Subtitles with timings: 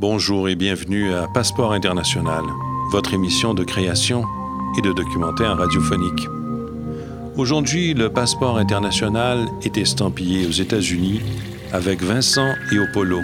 [0.00, 2.42] Bonjour et bienvenue à Passeport International,
[2.90, 4.24] votre émission de création
[4.76, 6.26] et de documentaire radiophonique.
[7.36, 11.20] Aujourd'hui, le Passeport International est estampillé aux États-Unis
[11.72, 13.22] avec Vincent et.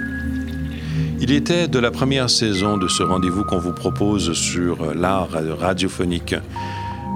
[1.20, 6.36] Il était de la première saison de ce rendez-vous qu'on vous propose sur l'art radiophonique.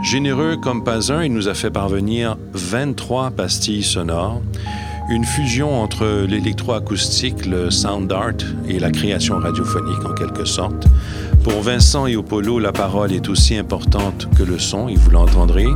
[0.03, 4.43] Généreux comme pas un, il nous a fait parvenir 23 pastilles sonores,
[5.11, 8.33] une fusion entre l'électroacoustique, le sound art
[8.67, 10.87] et la création radiophonique en quelque sorte.
[11.43, 12.17] Pour Vincent et
[12.61, 15.69] la parole est aussi importante que le son, et vous l'entendrez.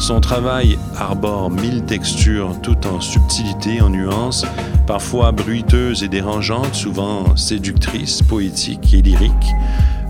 [0.00, 4.44] Son travail arbore mille textures tout en subtilité, en nuances,
[4.86, 9.54] parfois bruiteuses et dérangeantes, souvent séductrices, poétiques et lyriques.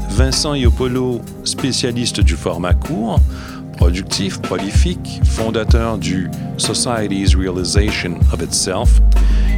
[0.08, 3.20] Vincent Iopolo, spécialiste du format court,
[3.82, 9.00] productif, prolifique, fondateur du Society's Realization of Itself.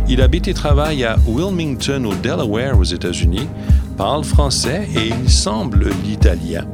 [0.09, 3.47] Il habite et travaille à Wilmington, au Delaware, aux États-Unis,
[3.99, 6.65] parle français et il semble l'italien.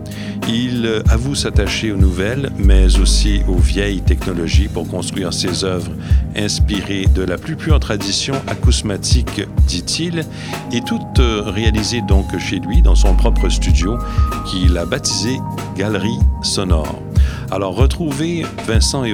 [0.48, 5.91] Il avoue s'attacher aux nouvelles, mais aussi aux vieilles technologies pour construire ses œuvres
[6.37, 10.25] inspirées de la plus pure tradition acousmatique, dit-il,
[10.73, 13.98] et toutes réalisées donc chez lui, dans son propre studio,
[14.47, 15.37] qu'il a baptisé
[15.77, 17.09] Galerie Sonore.
[17.53, 19.12] Alors retrouvez Vincent et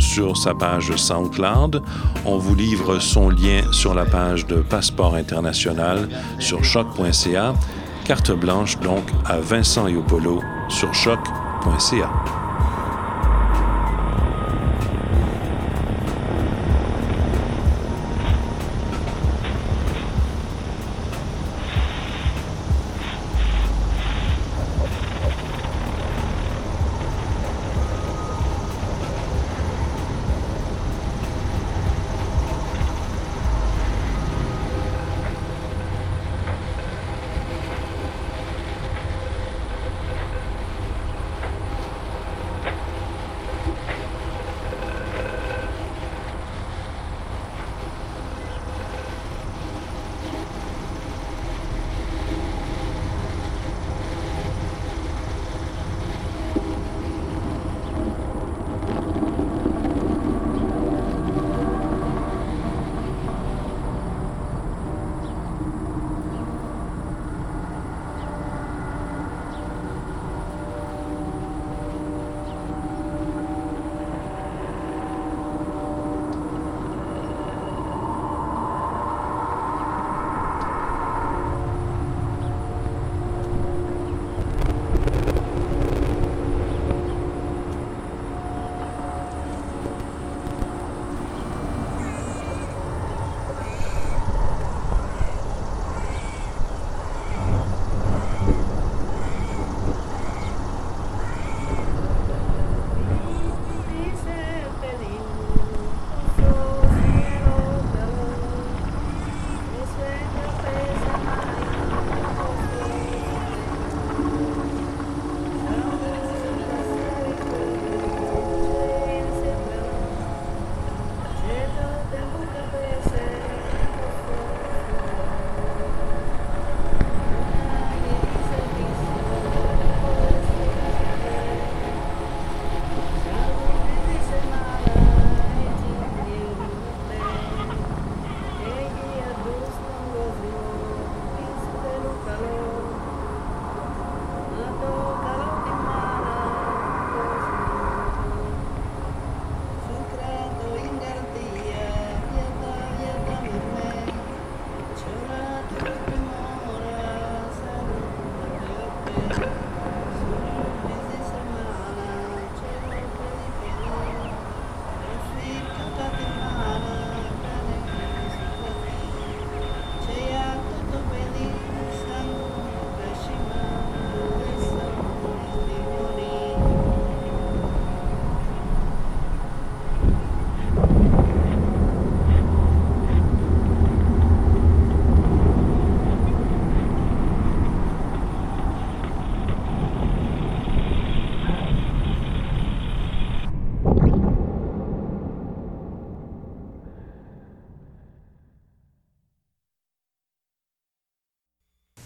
[0.00, 1.82] sur sa page SoundCloud.
[2.24, 6.08] On vous livre son lien sur la page de Passeport International
[6.40, 7.54] sur choc.ca.
[8.04, 9.94] Carte blanche donc à Vincent et
[10.68, 12.37] sur choc.ca.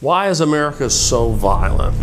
[0.02, 1.94] Why is America so violent?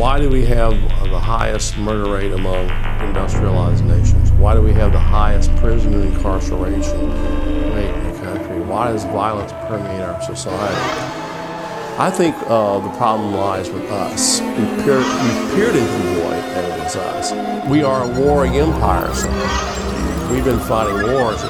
[0.00, 2.68] Why do we have the highest murder rate among
[3.06, 4.32] industrialized nations?
[4.32, 7.08] Why do we have the highest prison incarceration
[7.72, 8.60] rate in the country?
[8.62, 10.74] Why does violence permeate our society?
[12.00, 14.40] I think uh, the problem lies with us.
[14.40, 17.68] We've peered, we've peered into the void, and it is us.
[17.68, 19.14] We are a warring empire.
[19.14, 19.30] So
[20.32, 21.44] we've been fighting wars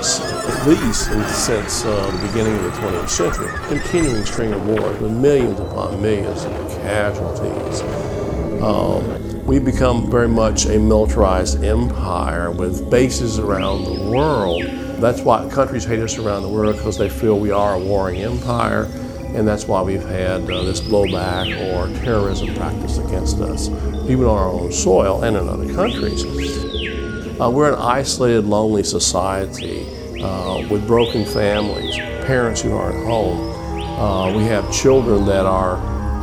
[0.66, 1.04] least
[1.46, 3.52] since uh, the beginning of the 20th century.
[3.68, 7.82] Continuing string of wars with millions upon millions of casualties.
[8.60, 14.64] Um, we've become very much a militarized empire with bases around the world.
[15.00, 18.22] That's why countries hate us around the world because they feel we are a warring
[18.22, 18.90] empire
[19.36, 23.68] and that's why we've had uh, this blowback or terrorism practiced against us,
[24.08, 26.24] even on our own soil and in other countries.
[27.38, 29.86] Uh, we're an isolated, lonely society
[30.22, 31.96] uh, with broken families,
[32.26, 33.52] parents who aren't home.
[33.98, 35.76] Uh, we have children that are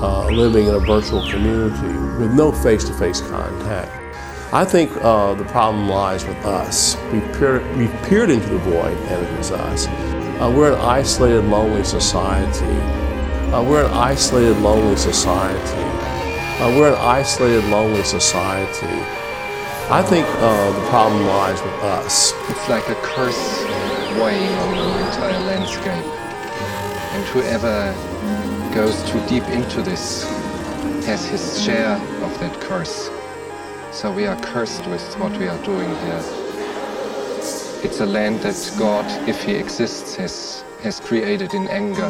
[0.03, 3.91] uh, living in a virtual community with no face to face contact.
[4.53, 6.95] I think uh, the problem lies with us.
[7.11, 9.87] We've peered, we've peered into the void, and it is us.
[9.87, 12.79] Uh, we're an isolated, lonely society.
[13.51, 15.81] Uh, we're an isolated, lonely society.
[16.61, 19.01] Uh, we're an isolated, lonely society.
[19.89, 22.33] I think the problem lies with us.
[22.49, 23.63] It's like a curse
[24.21, 26.05] weighing on the entire landscape.
[27.13, 27.93] And whoever
[28.73, 30.23] goes too deep into this
[31.05, 33.09] has his share of that curse.
[33.91, 36.23] So we are cursed with what we are doing here.
[37.83, 42.09] It's a land that God, if He exists, has, has created in anger.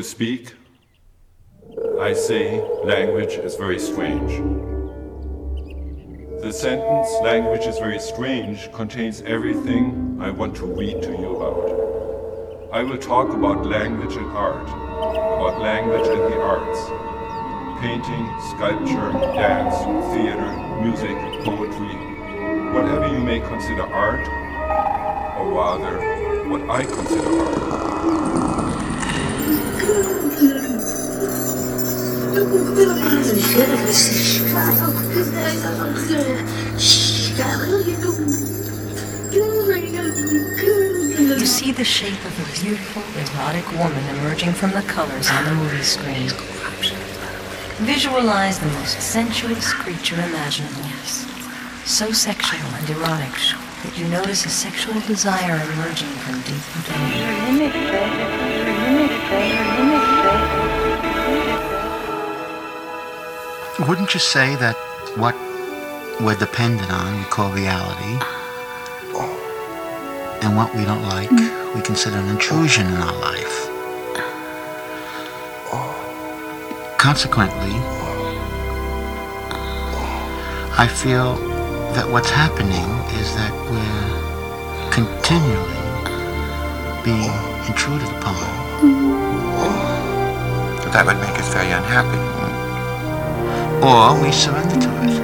[0.00, 0.54] To speak,
[2.00, 4.32] I say language is very strange.
[6.40, 12.70] The sentence language is very strange contains everything I want to read to you about.
[12.72, 16.80] I will talk about language and art, about language and the arts.
[17.82, 19.76] Painting, sculpture, dance,
[20.14, 21.96] theater, music, poetry,
[22.72, 24.26] whatever you may consider art,
[25.38, 28.49] or rather, what I consider art.
[29.80, 29.86] You
[41.46, 45.82] see the shape of a beautiful, erotic woman emerging from the colors on the movie
[45.82, 46.28] screen.
[47.86, 50.90] Visualize the most sensuous creature imaginable.
[51.86, 53.32] So sexual and erotic
[53.82, 58.29] that you notice a sexual desire emerging from deep within you.
[63.88, 64.76] Wouldn't you say that
[65.16, 65.34] what
[66.20, 68.18] we're dependent on we call reality,
[70.42, 71.30] and what we don't like
[71.74, 73.68] we consider an intrusion in our life?
[76.98, 77.74] Consequently,
[80.76, 81.36] I feel
[81.94, 82.86] that what's happening
[83.18, 85.80] is that we're continually
[87.02, 87.32] being
[87.66, 88.59] intruded upon.
[90.92, 92.18] That would make us very unhappy.
[93.84, 95.20] Or we surrender to it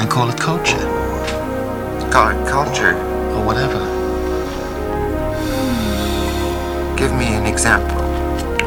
[0.00, 0.78] and call it culture
[2.10, 2.94] Call it culture.
[3.34, 3.80] or whatever.
[6.96, 7.98] Give me an example.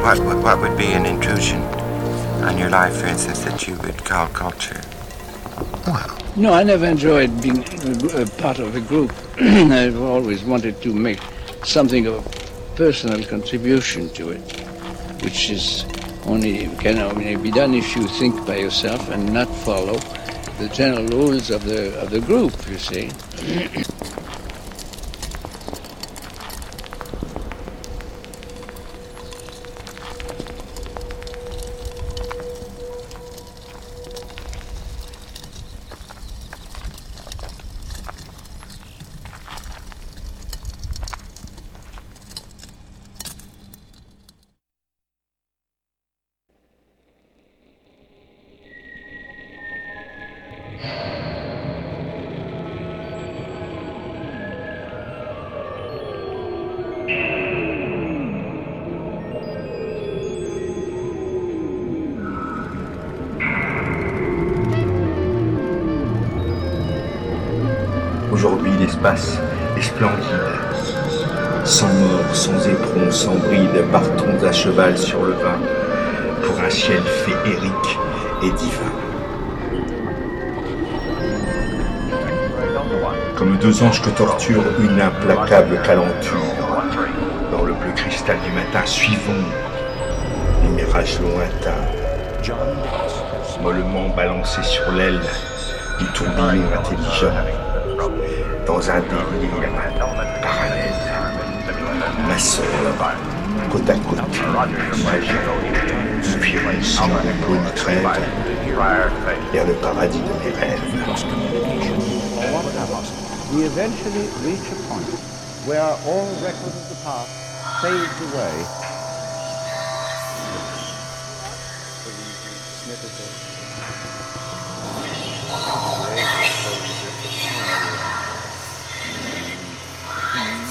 [0.01, 1.61] What, what, what would be an intrusion
[2.43, 4.81] on your life, for instance, that you would call culture?
[5.87, 9.13] Well, No, I never enjoyed being a, a part of a group.
[9.39, 11.19] I've always wanted to make
[11.63, 12.21] something of a
[12.75, 14.51] personal contribution to it,
[15.23, 15.85] which is
[16.25, 19.97] only can only be done if you think by yourself and not follow
[20.59, 22.53] the general rules of the of the group.
[22.67, 23.94] You see.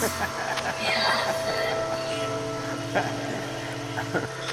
[0.04, 0.10] Ha
[2.92, 4.43] ha ha.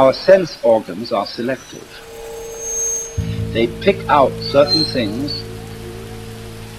[0.00, 1.86] Our sense organs are selective.
[3.52, 5.44] They pick out certain things.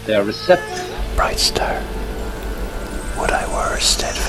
[0.08, 0.90] They're receptive.
[1.16, 1.84] Bright star,
[3.20, 4.21] would I were as steadfast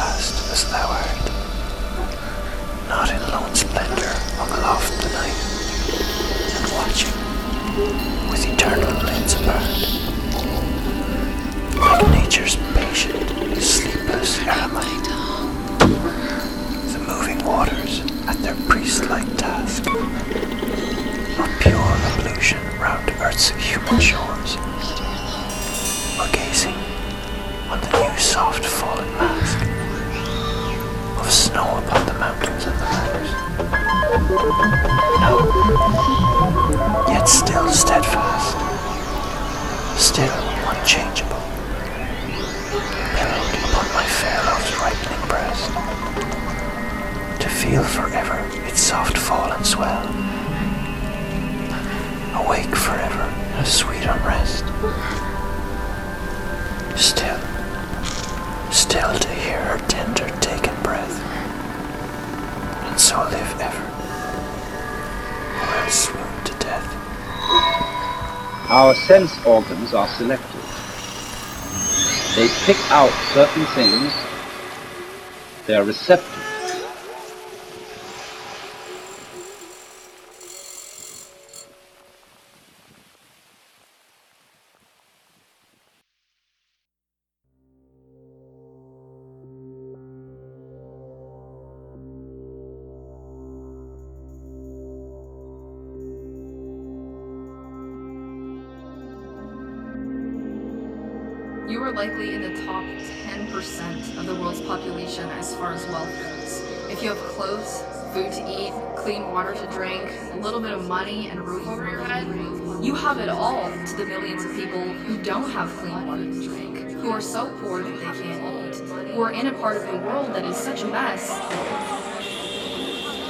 [69.07, 70.63] sense organs are selective.
[72.37, 74.13] They pick out certain things.
[75.67, 76.42] They are receptive.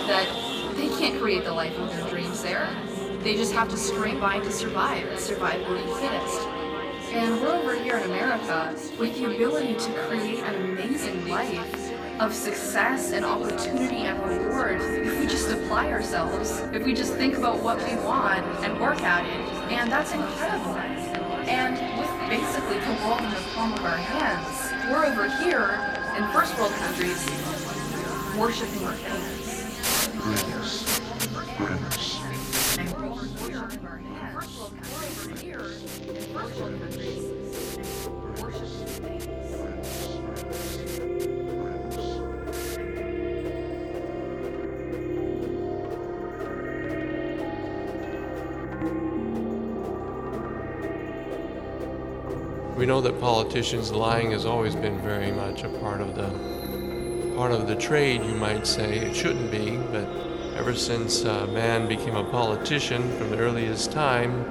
[0.07, 0.26] That
[0.76, 2.69] they can't create the life of their dreams there.
[3.23, 6.40] They just have to scrape by to survive, survive for the fittest.
[7.12, 12.35] And we're over here in America with the ability to create an amazing life of
[12.35, 17.62] success and opportunity and reward if we just apply ourselves, if we just think about
[17.62, 19.73] what we want and work at it.
[19.73, 20.76] And that's incredible.
[21.47, 26.26] And with basically the world in the palm of our hands, we're over here in
[26.33, 27.42] first world countries
[28.39, 30.09] worshiping our hands.
[30.25, 31.01] Goodness.
[31.59, 32.19] Goodness.
[52.76, 56.62] We know that politicians lying has always been very much a part of the
[57.43, 58.99] part of the trade, you might say.
[58.99, 60.07] It shouldn't be, but
[60.55, 64.43] ever since uh, man became a politician from the earliest time,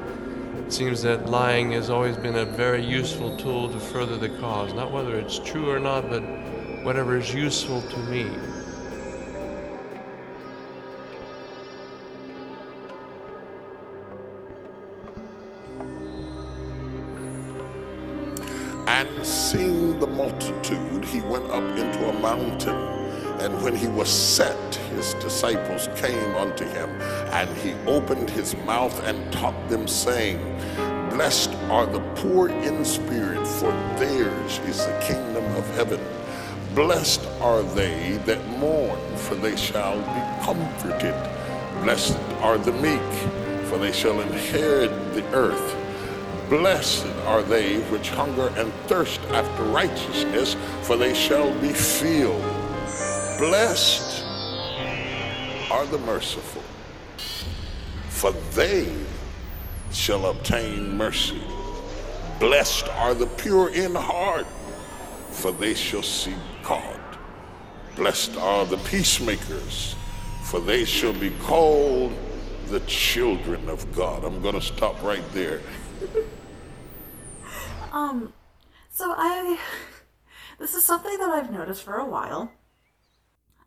[0.58, 4.73] it seems that lying has always been a very useful tool to further the cause.
[4.73, 6.19] Not whether it's true or not, but
[6.84, 8.30] whatever is useful to me.
[19.51, 22.73] Seeing the multitude, he went up into a mountain.
[23.41, 26.89] And when he was set, his disciples came unto him,
[27.33, 30.37] and he opened his mouth and taught them, saying,
[31.09, 35.99] Blessed are the poor in spirit, for theirs is the kingdom of heaven.
[36.73, 41.15] Blessed are they that mourn, for they shall be comforted.
[41.83, 43.13] Blessed are the meek,
[43.67, 45.80] for they shall inherit the earth.
[46.51, 52.41] Blessed are they which hunger and thirst after righteousness, for they shall be filled.
[53.39, 54.25] Blessed
[55.71, 56.61] are the merciful,
[58.09, 58.93] for they
[59.93, 61.41] shall obtain mercy.
[62.37, 64.45] Blessed are the pure in heart,
[65.29, 66.99] for they shall see God.
[67.95, 69.95] Blessed are the peacemakers,
[70.43, 72.11] for they shall be called
[72.67, 74.25] the children of God.
[74.25, 75.61] I'm going to stop right there.
[77.91, 78.34] Um,
[78.89, 79.60] so I,
[80.60, 82.51] this is something that I've noticed for a while.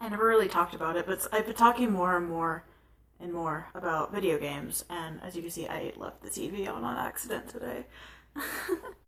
[0.01, 2.65] I never really talked about it, but I've been talking more and more
[3.21, 6.85] and more about video games, and as you can see, I left the TV on
[6.85, 7.87] on accident today.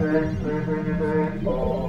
[0.00, 1.87] Maria.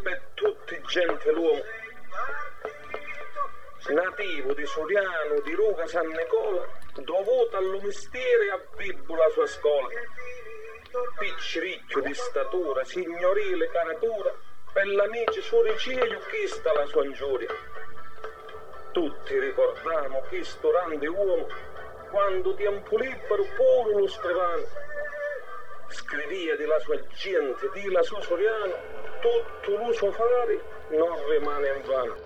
[0.00, 1.62] Per tutti gentiluomo
[3.88, 9.88] nativo di Soriano di Ruga San Nicola dovuto allo mestiere a Bibbo la sua scuola.
[11.18, 14.32] Picciricchio di statura signorile caratura
[14.72, 17.48] per l'amici suo chi sta la sua ingiuria?
[18.92, 21.46] Tutti ricordiamo questo grande uomo
[22.10, 24.64] quando tempo libero pure lo scrivano
[25.88, 28.74] scrivia della sua gente, di la sua soriano
[29.20, 32.25] tutto lo suo fare non rimane in vano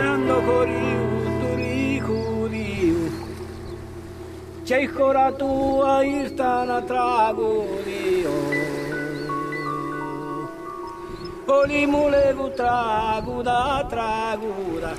[0.00, 1.06] Tirando coriu,
[1.40, 3.12] turicu, diu
[4.64, 8.32] C'è ancora tua irta na trago, dio.
[11.44, 14.94] Oli mulevu tragu da traguda.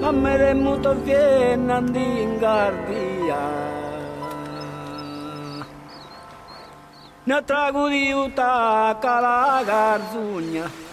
[0.00, 3.42] Ma me de muto viennan din gardia
[7.26, 10.85] ne tragu di uta cala garzugna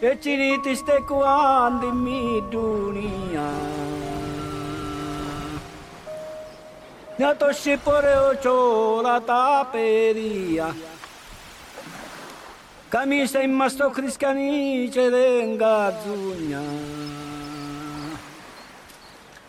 [0.00, 3.42] e ci ritiste quando mi dunia
[7.16, 10.72] Natoshi poreo la taperia
[12.88, 16.60] Camisa in masto criscanice denga zugna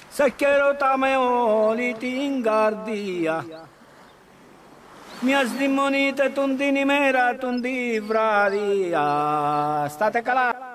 [0.08, 3.78] Sacchero tameoli tingardia
[5.22, 9.02] mi asdimonite tundi nimera, tondi fradia
[9.84, 10.69] ah, State calati.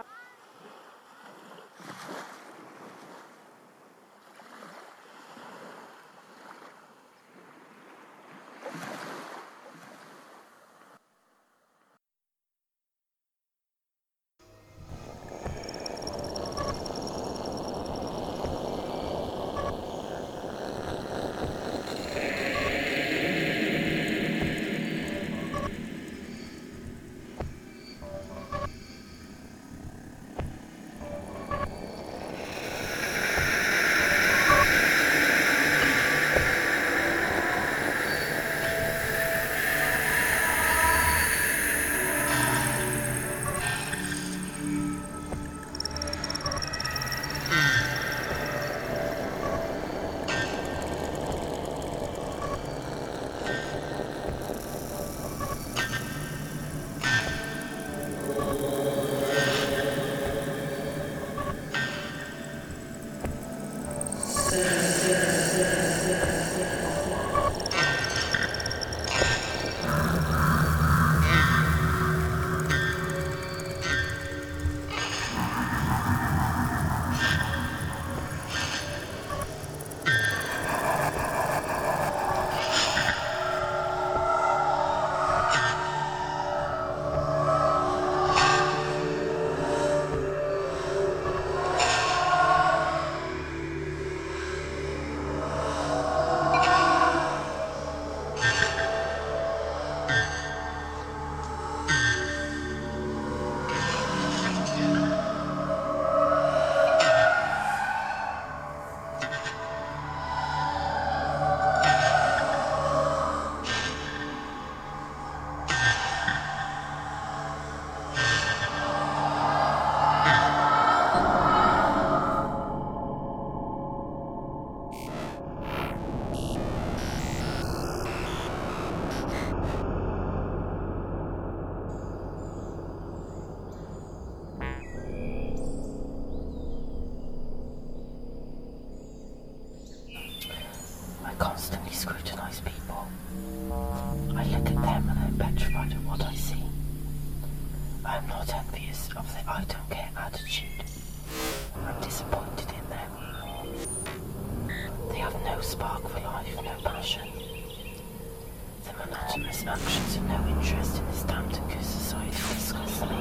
[159.35, 163.19] The monotonous actions of no interest in this damned and goose society disgust me.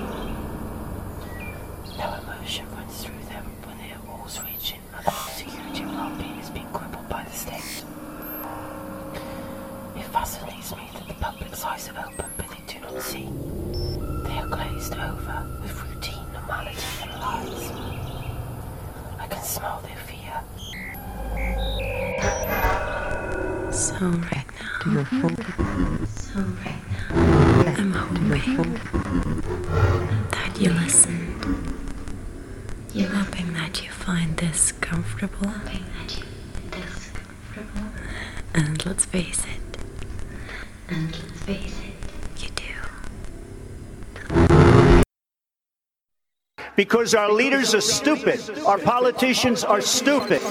[1.97, 6.37] No emotion runs through them when they are walls reaching and their security and well-being
[6.37, 7.83] is being crippled by the state.
[9.95, 13.27] It fascinates me that the public's eyes are open but they do not see.
[14.23, 17.71] They are glazed over with routine, normality and lies.
[19.17, 20.43] I can smell their fear.
[24.83, 27.15] So right now, so right now,
[27.77, 28.73] I'm hoping
[30.31, 31.41] that you listened.
[32.93, 35.53] I'm hoping that you find this comfortable.
[38.53, 39.77] And let's face it.
[40.89, 41.93] And let's face it.
[42.43, 42.73] You do.
[46.75, 48.41] Because our leaders are stupid.
[48.65, 50.41] Our politicians are stupid.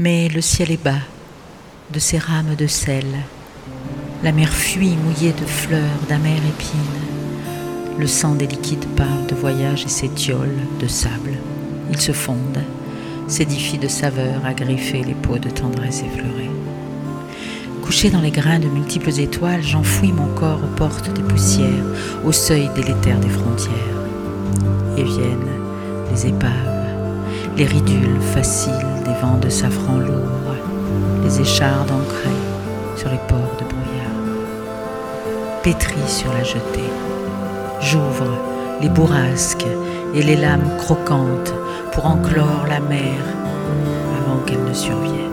[0.00, 1.04] Mais le ciel est bas,
[1.92, 3.06] de ses rames de sel.
[4.24, 7.96] La mer fuit mouillée de fleurs d'amères épines.
[8.00, 11.34] Le sang des liquides parle de voyage et s'étiole de sable.
[11.92, 12.64] Ils se fondent,
[13.28, 16.50] s'édifient de saveurs à griffer les peaux de tendresse effleurée.
[17.84, 21.84] Couché dans les grains de multiples étoiles, j'enfouis mon corps aux portes des poussières,
[22.24, 23.72] au seuil délétère des frontières.
[24.96, 25.52] Et viennent
[26.12, 26.50] les épaves,
[27.56, 30.54] les ridules faciles des vents de safran lourd,
[31.22, 32.42] les échardes ancrées
[32.96, 34.04] sur les ports de brouillard.
[35.62, 36.90] Pétris sur la jetée,
[37.80, 38.38] j'ouvre
[38.80, 39.66] les bourrasques
[40.14, 41.54] et les lames croquantes
[41.92, 43.20] pour enclore la mer
[44.18, 45.23] avant qu'elle ne survienne.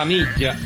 [0.00, 0.56] Famiglia.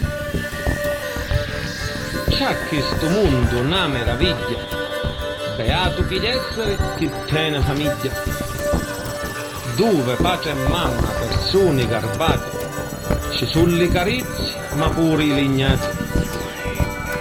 [2.29, 4.59] C'ha questo mondo una meraviglia.
[5.57, 8.13] Beato chi essere chi tiene famiglia.
[9.75, 13.33] Dove padre e mamma, persone garbate.
[13.33, 15.89] Ci sono le carezze, ma pure i lignati.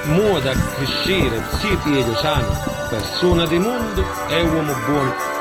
[0.03, 2.55] Moda a crescere, si piede sani,
[2.89, 5.31] persona di mondo e uomo buono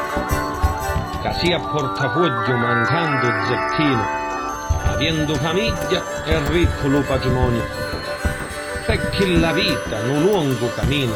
[1.21, 4.22] che sia portafoglio mancando zecchino,
[5.03, 7.65] avendo famiglia e ricco lo patrimonio,
[8.87, 11.13] perché la vita è un lungo cammino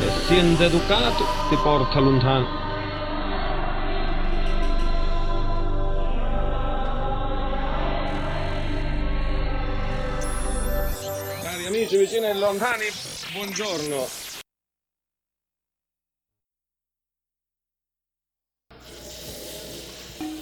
[0.00, 2.58] e essendo educato ti porta lontano.
[11.42, 12.86] Cari amici vicini e lontani,
[13.34, 14.28] buongiorno.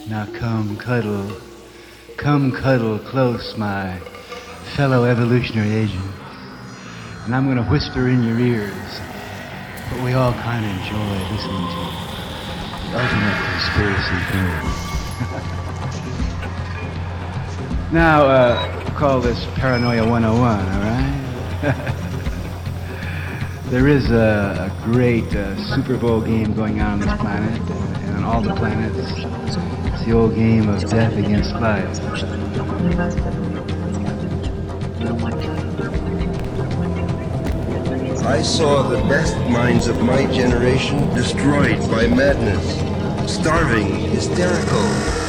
[0.07, 1.48] Now come cuddle,
[2.19, 3.99] come cuddle close, my
[4.75, 6.03] fellow evolutionary agents.
[7.25, 8.99] And I'm going to whisper in your ears
[9.91, 10.99] what we all kind of enjoy
[11.31, 11.79] listening to.
[12.91, 14.67] The ultimate conspiracy theory.
[17.93, 21.15] now, uh, call this Paranoia 101, all right?
[23.71, 28.17] there is a, a great uh, Super Bowl game going on on this planet and
[28.17, 29.78] on all the planets.
[30.11, 32.01] Old game of death against life.
[38.25, 45.28] I saw the best minds of my generation destroyed by madness, starving, hysterical.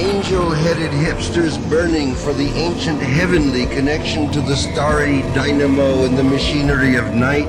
[0.00, 6.96] Angel-headed hipsters burning for the ancient heavenly connection to the starry dynamo and the machinery
[6.96, 7.44] of night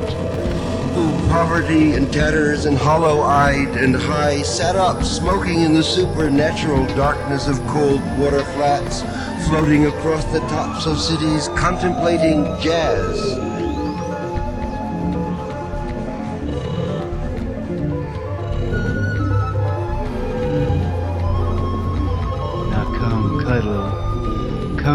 [0.92, 7.48] who poverty and tatters and hollow-eyed and high sat up smoking in the supernatural darkness
[7.48, 9.02] of cold water flats
[9.48, 13.51] floating across the tops of cities contemplating jazz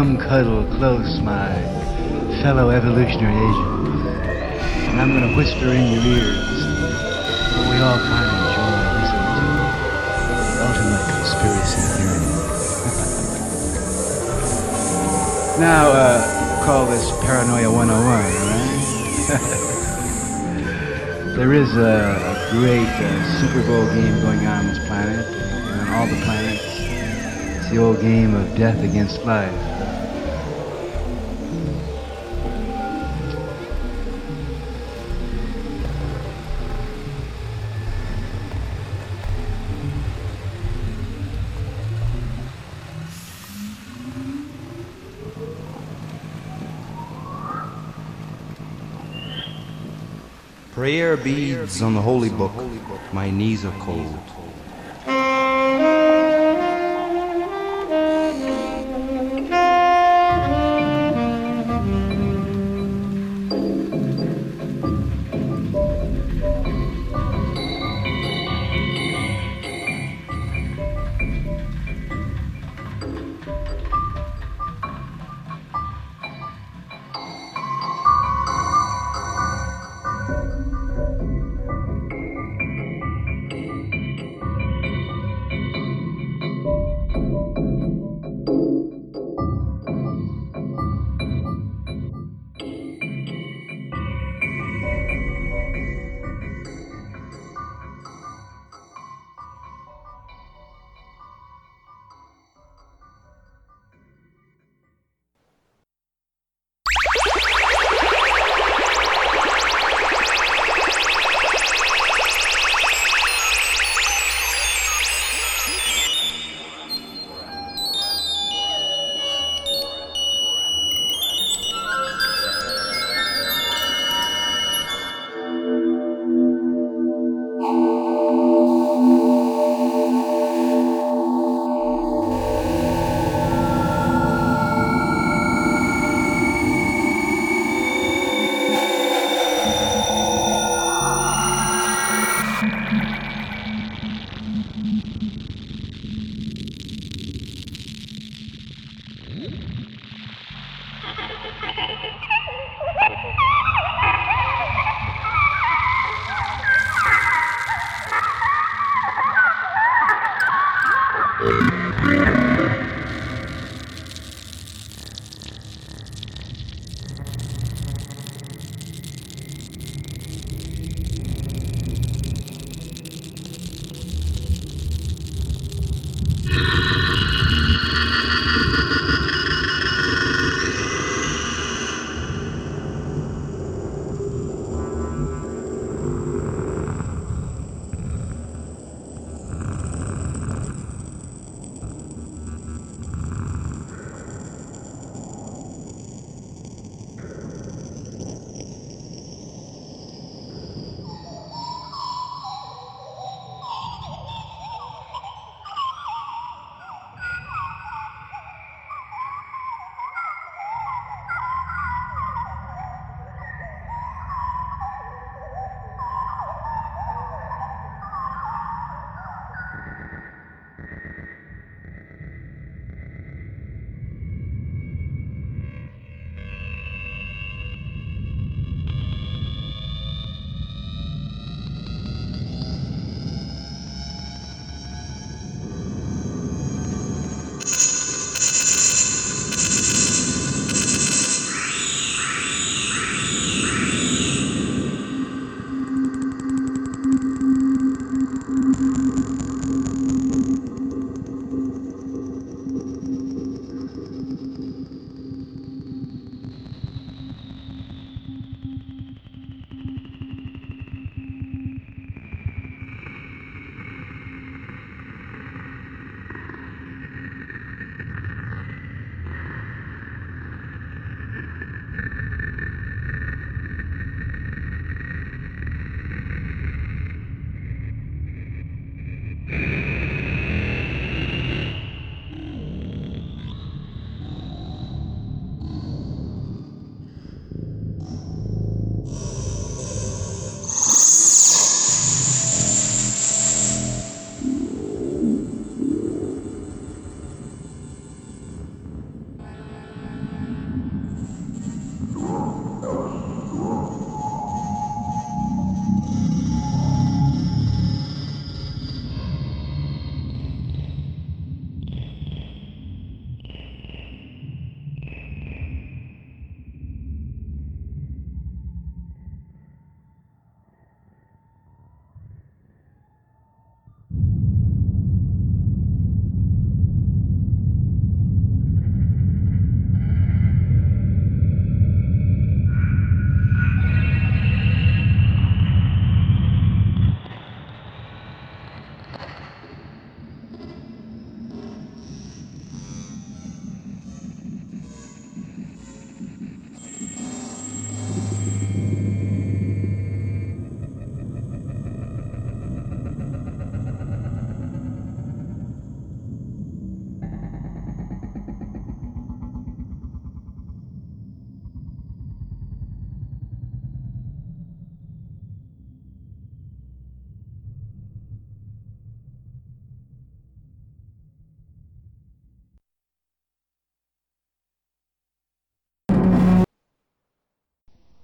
[0.07, 1.51] come cuddle close, my
[2.41, 4.07] fellow evolutionary agents.
[4.87, 6.47] And I'm going to whisper in your ears
[7.51, 9.43] what we all kind of enjoy listening to.
[10.47, 12.23] The ultimate conspiracy theory.
[15.67, 18.31] now, uh, call this Paranoia 101, all right?
[21.35, 25.81] there is a, a great uh, Super Bowl game going on on this planet and
[25.81, 26.63] on all the planets.
[27.57, 29.76] It's the old game of death against life.
[50.87, 52.53] Prayer beads on the holy book.
[53.11, 54.46] My knees are cold.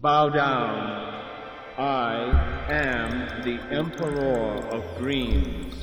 [0.04, 0.76] Bow down.
[1.78, 5.76] I am the Emperor of Dreams.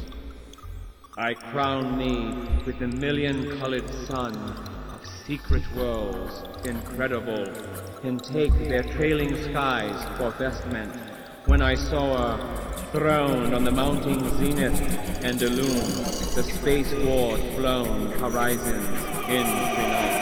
[1.16, 2.28] I crown thee
[2.66, 7.48] with the million colored sun of secret worlds, incredible,
[8.02, 10.94] and take their trailing skies for vestment.
[11.46, 12.38] When I soar,
[12.92, 15.94] throned on the mounting zenith, and illume
[16.36, 18.86] the space ward flown horizons
[19.30, 19.80] infinite.
[19.90, 20.19] urgent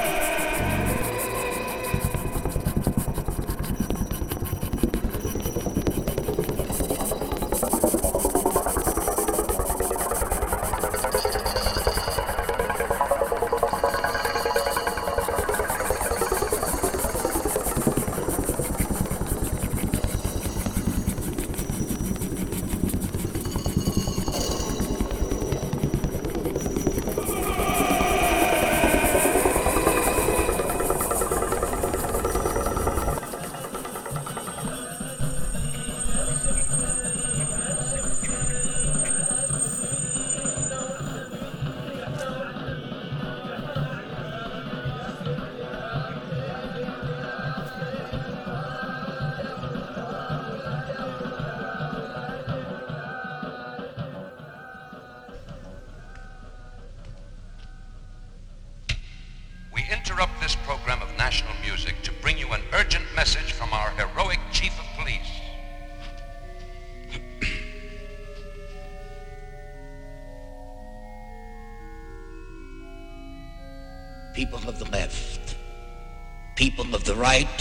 [77.18, 77.57] right,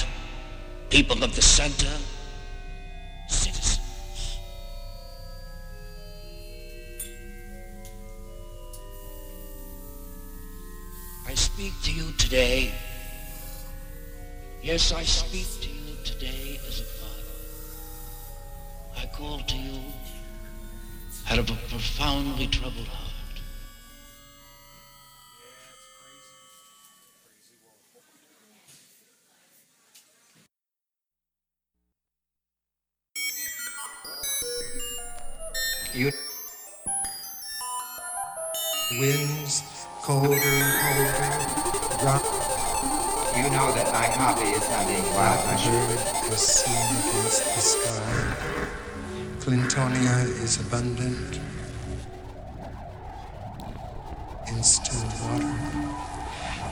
[54.68, 55.54] still water.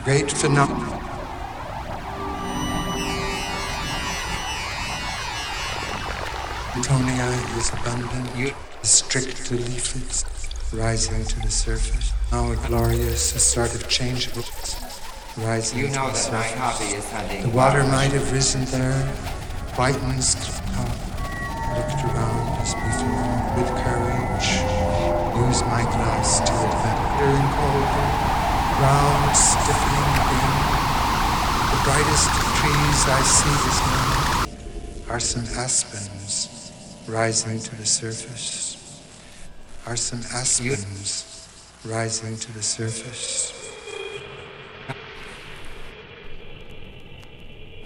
[0.03, 0.99] Great phenomenon.
[6.71, 8.35] Clintonia is abundant.
[8.35, 8.51] You
[8.83, 10.25] strict leaflets
[10.73, 12.11] rising to the surface.
[12.31, 14.75] Now a glorious a sort of changeables
[15.37, 16.59] rising You to know the that my surface.
[16.59, 19.01] hobby is hunting The water might have risen there,
[19.77, 20.95] whitens the top,
[21.77, 24.49] looked around as before, with courage,
[25.47, 26.74] use my glass to adventure
[27.23, 28.09] in colder,
[28.81, 30.55] round, stiffening green.
[31.71, 36.71] The brightest trees I see this morning are some aspens
[37.07, 39.01] rising to the surface.
[39.85, 41.47] Are some aspens
[41.85, 43.53] rising to the surface.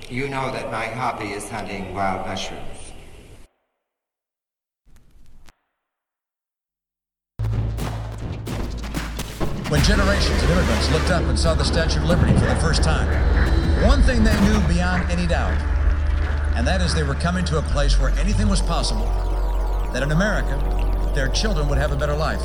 [0.10, 2.79] You know that my hobby is hunting wild mushrooms.
[9.90, 13.08] Generations of immigrants looked up and saw the Statue of Liberty for the first time,
[13.84, 15.60] one thing they knew beyond any doubt,
[16.56, 19.08] and that is they were coming to a place where anything was possible,
[19.92, 22.44] that in America, their children would have a better life.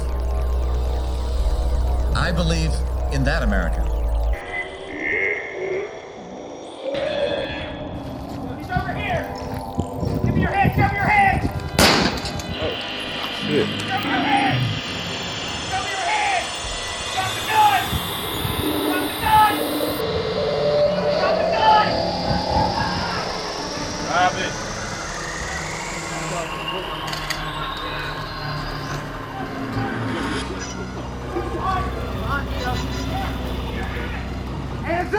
[2.17, 2.71] I believe
[3.13, 3.94] in that America.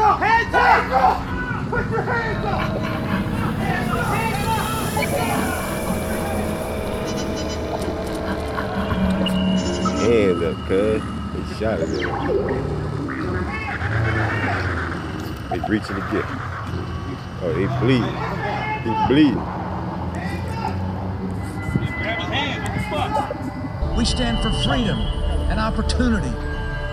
[0.05, 0.19] Up!
[0.19, 1.69] Hands up!
[1.69, 2.61] Put your hands up!
[3.57, 4.05] Hands up!
[10.05, 11.01] Hands up, cuz.
[11.33, 11.97] They shot at him.
[15.49, 16.25] They reaching to get.
[17.41, 18.17] Oh, they bleeding.
[18.83, 19.43] He bleeding.
[23.97, 24.99] We stand for freedom
[25.49, 26.33] and opportunity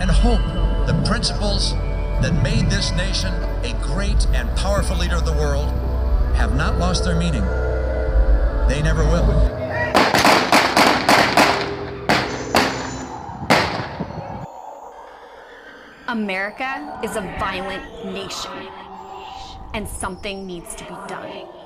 [0.00, 0.40] and hope.
[0.86, 1.74] The principles
[2.22, 5.68] that made this nation a great and powerful leader of the world
[6.36, 7.44] have not lost their meaning.
[8.68, 9.28] They never will.
[16.06, 18.68] America is a violent nation,
[19.74, 21.61] and something needs to be done.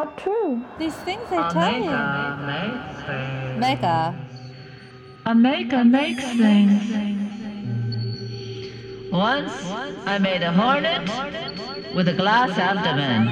[0.00, 0.64] Not true.
[0.78, 1.96] These things they tell you.
[3.64, 4.14] Mega.
[5.26, 6.82] A maker makes things.
[9.12, 9.52] Once
[10.06, 11.04] I made a hornet
[11.94, 13.22] with a glass abdomen.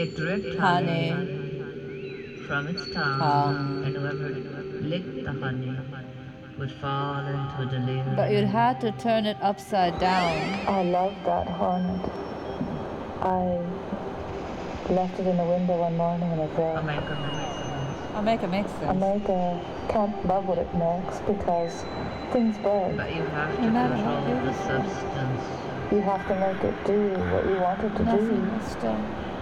[0.00, 1.10] It dripped honey
[2.46, 4.28] from its tongue, and whoever
[4.92, 5.78] licked the honey
[6.58, 8.16] would fall into delirium.
[8.16, 10.34] But you'd have to turn it upside down.
[10.66, 12.10] I love that hornet.
[13.20, 13.87] I
[14.90, 16.78] left it in the window one morning and it broke.
[16.78, 19.00] A maker makes A sense.
[19.00, 21.84] maker can't love what it makes because
[22.32, 22.96] things break.
[22.96, 24.56] But you have to No control what the it is.
[24.66, 25.42] substance.
[25.92, 27.00] You have to make it do
[27.32, 28.50] what you want it to Nothing do.
[28.50, 28.98] will stop.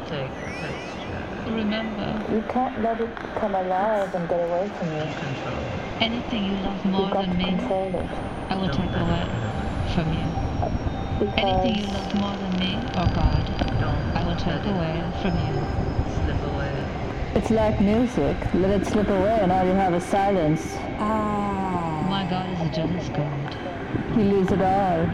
[0.06, 0.30] Take
[0.60, 1.50] texture.
[1.50, 2.08] Remember.
[2.30, 5.02] You can't let it come alive and get away from you.
[5.14, 5.62] Control.
[6.00, 7.56] Anything you love more than me,
[8.50, 9.26] I will take away
[9.94, 10.35] from you.
[11.18, 13.48] Anything you love more than me or God,
[14.14, 15.56] I will take away from you.
[16.12, 16.84] Slip away.
[17.34, 18.36] It's like music.
[18.52, 20.74] Let it slip away and all you have is silence.
[20.98, 22.06] Ah.
[22.10, 23.56] My God is a jealous God.
[24.14, 25.08] You lose it all.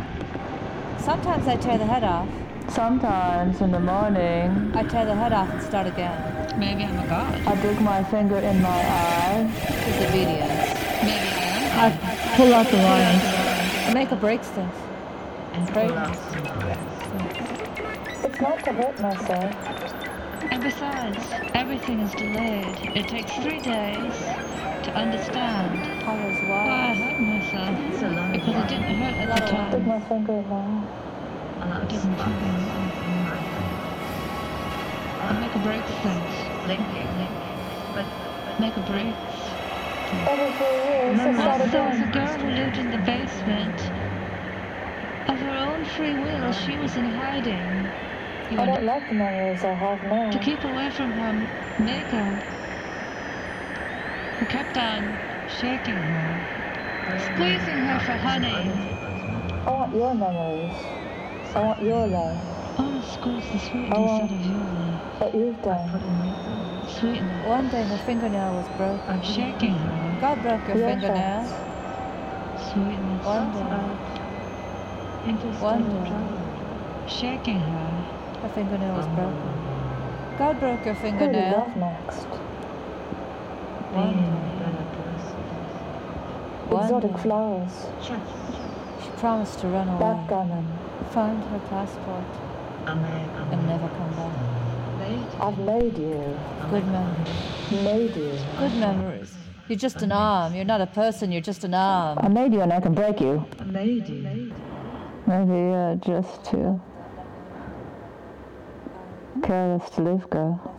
[0.99, 2.29] Sometimes I tear the head off.
[2.69, 6.59] Sometimes in the morning, I tear the head off and start again.
[6.59, 7.47] Maybe I'm a god.
[7.47, 9.53] I dig my finger in my eye.
[9.87, 10.51] Disobedience.
[11.05, 11.95] Maybe I am.
[11.95, 13.23] I pull out the lines.
[13.89, 14.92] I make a break stuff.
[15.53, 15.89] And break.
[15.89, 15.99] pull
[18.25, 19.55] It's not to hurt myself.
[20.51, 21.19] And besides,
[21.55, 22.77] everything is delayed.
[22.97, 24.15] It takes three days
[24.85, 25.79] to understand
[26.49, 28.33] why I hurt myself.
[28.33, 29.89] Because it didn't hurt at the Dig time.
[29.89, 31.83] my finger in my eye.
[31.83, 32.83] It didn't hurt.
[35.23, 36.35] I make or break things.
[37.95, 38.07] But
[38.61, 39.15] make or break.
[40.29, 43.81] Every few years, I start Once there was a girl who lived in the basement.
[45.63, 47.89] Of own free will, she was in hiding.
[48.51, 50.31] You I don't like the memories I have now.
[50.33, 51.33] to keep away from her
[51.79, 52.41] maker,
[54.39, 56.41] who kept on shaking her,
[57.17, 58.57] squeezing her for honey.
[59.65, 60.75] I want your memories.
[61.55, 62.39] I want your love.
[62.43, 65.21] Oh, I want to squeeze the sweetness out of your life.
[65.21, 66.89] what you've done.
[66.89, 67.45] Sweetness.
[67.47, 69.05] One day her fingernail was broken.
[69.09, 70.19] I'm shaking her.
[70.21, 71.47] God broke your Your fingernail.
[72.59, 73.25] Sweetness.
[73.25, 74.22] One day.
[75.23, 77.09] One day.
[77.09, 78.41] Shaking her.
[78.43, 80.37] Her fingernail was broken.
[80.37, 81.59] God broke your Who do fingernail.
[81.59, 82.27] love next?
[83.95, 84.17] One
[86.71, 87.87] One Exotic flowers.
[88.03, 90.01] She promised to run away.
[90.01, 90.67] Backgammon.
[91.13, 92.25] Find her passport.
[92.87, 95.41] And never come back.
[95.41, 96.39] I've made you.
[96.69, 97.29] Good memories.
[97.71, 98.39] Made you.
[98.59, 99.35] Good memories.
[99.69, 100.55] You're just an arm.
[100.55, 101.31] You're not a person.
[101.31, 102.19] You're just an arm.
[102.21, 103.45] I made you and I can break you.
[103.61, 104.52] I made you.
[105.33, 106.79] Maybe you're just too
[109.43, 110.77] careless to live, girl.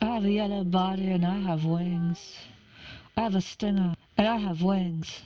[0.00, 2.36] I have a yellow body and I have wings.
[3.18, 5.20] I have a stinger and I have wings.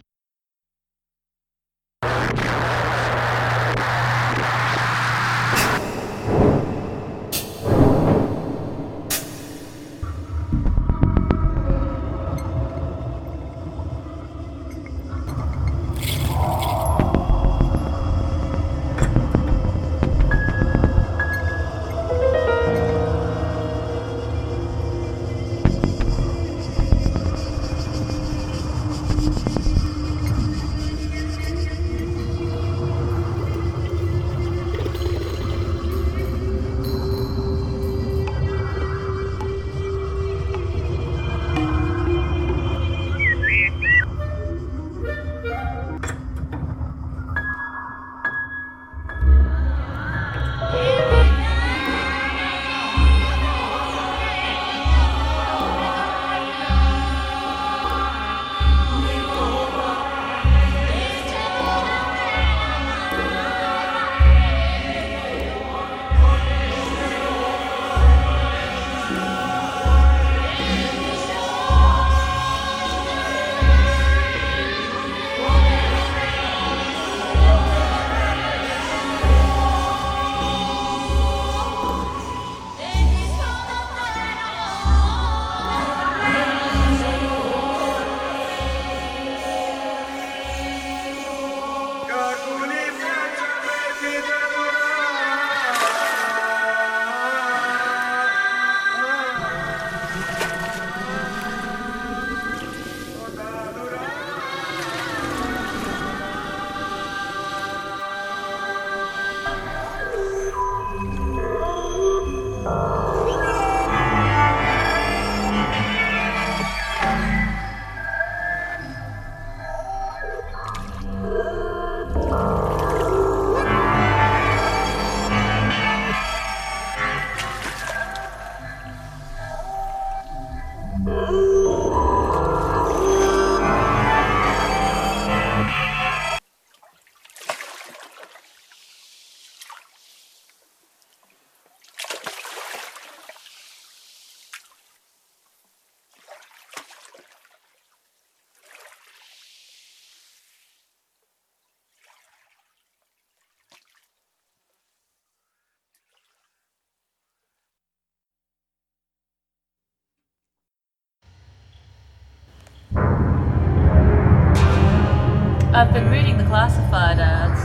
[165.85, 167.61] I've been reading the classified ads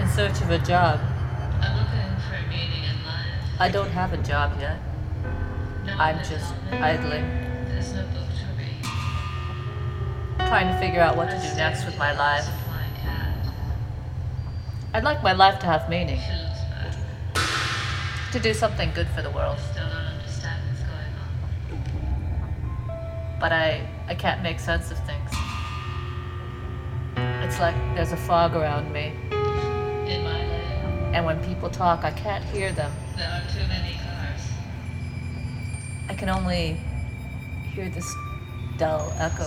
[0.00, 1.00] in search of a job.
[1.60, 3.58] I'm looking for a meaning in life.
[3.58, 4.78] I don't have a job yet.
[5.98, 7.24] I'm just idling,
[7.66, 8.84] There's no book to read.
[10.46, 12.48] trying to figure out what to do next with my life.
[14.94, 16.20] I'd like my life to have meaning.
[18.30, 19.58] To do something good for the world.
[19.72, 21.80] Still don't understand what's going
[22.92, 23.38] on.
[23.40, 25.19] But I, I can't make sense of things.
[27.50, 29.12] It's like there's a fog around me.
[29.32, 32.92] In my lane, And when people talk, I can't hear them.
[33.16, 34.42] there are too many cars.
[36.08, 36.76] I can only
[37.74, 38.08] hear this
[38.78, 39.46] dull echo.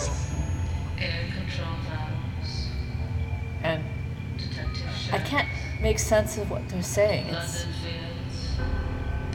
[1.00, 2.68] Air control valves.
[3.64, 3.82] And
[4.38, 5.48] Detective I can't
[5.82, 7.28] make sense of what they're saying.
[7.28, 7.66] It's,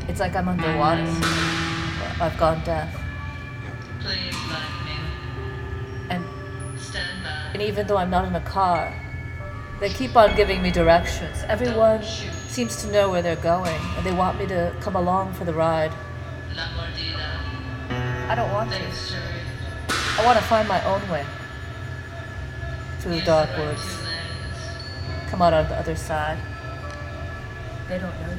[0.09, 1.07] it's like I'm underwater.
[2.21, 2.95] I've gone deaf.
[4.01, 4.37] Please
[7.53, 8.93] and even though I'm not in a car,
[9.81, 11.45] they keep on giving me directions.
[11.47, 12.03] Everyone
[12.49, 15.55] seems to know where they're going, and they want me to come along for the
[15.55, 15.93] ride.
[18.29, 18.79] I don't want to.
[20.19, 21.25] I want to find my own way
[22.99, 23.99] through the dark woods.
[25.29, 26.39] Come out on the other side.
[27.89, 28.39] They don't know you.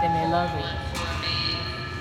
[0.00, 0.64] They may love you.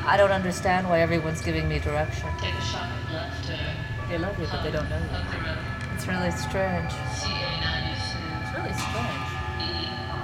[0.08, 2.30] I don't understand why everyone's giving me direction.
[2.40, 3.85] Take a sharp left turn.
[4.10, 5.10] They love you, but they don't know you.
[5.16, 5.58] Up the road.
[5.96, 6.92] It's really strange.
[7.18, 8.22] CA 92.
[8.42, 9.26] It's really strange.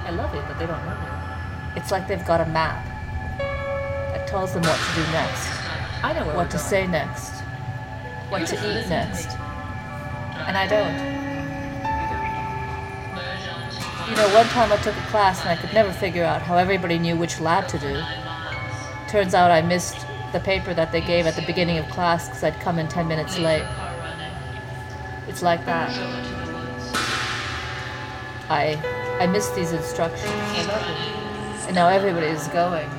[0.04, 1.80] I love you, but they don't know you.
[1.80, 2.84] It's like they've got a map
[3.38, 5.48] that tells them what to do next.
[6.04, 7.40] I know what to say next,
[8.28, 9.28] what to eat next,
[10.46, 11.12] and I don't.
[14.10, 16.56] You know, one time I took a class and I could never figure out how
[16.56, 18.02] everybody knew which lab to do.
[19.08, 22.42] Turns out I missed the paper that they gave at the beginning of class because
[22.42, 23.66] I'd come in 10 minutes late.
[25.28, 25.90] It's like that.
[28.50, 28.76] I
[29.20, 30.32] I missed these instructions.
[30.52, 30.96] Keep running.
[31.66, 32.90] And now everybody is going.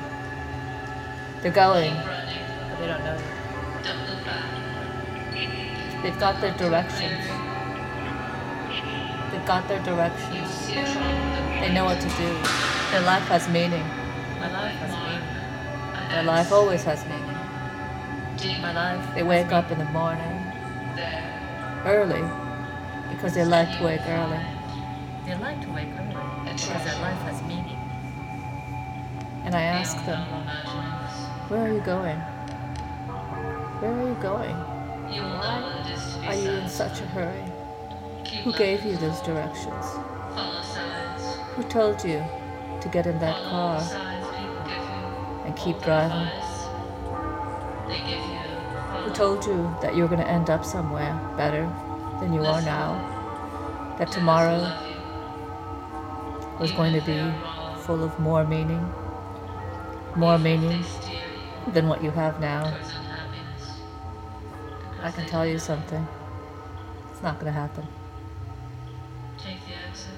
[1.42, 3.18] They're going, but they don't know.
[6.02, 7.24] They've got their directions.
[9.30, 10.68] They've got their directions.
[10.68, 12.32] They know what to do.
[12.90, 13.84] Their life has meaning.
[14.40, 16.10] My life has meaning.
[16.10, 17.23] Their life always has meaning.
[18.44, 20.52] My life, they wake up in the morning
[21.86, 22.22] early
[23.10, 24.38] because they like to wake early.
[25.24, 27.78] They like to wake early because their life has meaning.
[29.44, 30.20] And I ask them,
[31.48, 32.18] where are you going?
[33.80, 34.56] Where are you going?
[35.10, 37.44] You will know what it is to be Are you in such a hurry?
[38.42, 39.86] Who gave you those directions?
[41.54, 42.22] Who told you
[42.82, 45.46] to get in that car the signs people give you.
[45.46, 46.43] and keep driving?
[47.84, 51.70] Who told you that you're going to end up somewhere better
[52.20, 53.94] than you are now?
[53.98, 54.60] That tomorrow
[56.58, 57.20] was going to be
[57.82, 58.90] full of more meaning?
[60.16, 60.82] More meaning
[61.68, 62.74] than what you have now?
[65.02, 66.06] I can tell you something.
[67.10, 67.86] It's not going to happen.
[69.36, 70.14] Take the exit.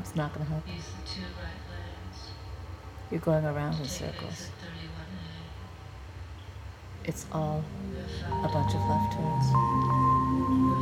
[0.00, 0.72] It's not going to happen.
[0.72, 2.30] Use the two right lanes.
[3.10, 4.48] You're going around in circles.
[7.06, 7.08] Exit 31A.
[7.08, 7.64] It's all
[8.44, 10.73] a bunch of left turns.